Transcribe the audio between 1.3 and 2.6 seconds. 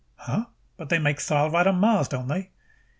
right on Mars, don't they?"